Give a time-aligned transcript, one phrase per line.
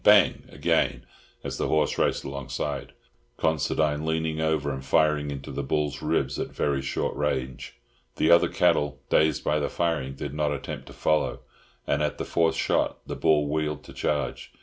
[0.03, 0.41] bang!
[0.49, 1.05] again,
[1.43, 2.91] as the horse raced alongside,
[3.37, 7.75] Considine leaning over and firing into the bull's ribs at very short range.
[8.15, 11.41] The other cattle, dazed by the firing, did not attempt to follow,
[11.85, 14.51] and at the fourth shot the bull wheeled to charge.